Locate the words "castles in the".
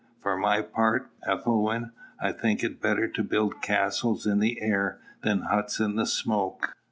3.61-4.59